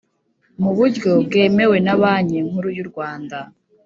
mu 0.61 0.71
buryo 0.77 1.11
bwemewe 1.25 1.77
na 1.85 1.93
Banki 2.01 2.37
Nkuru 2.47 2.69
y 2.75 2.79
urwanda 2.83 3.37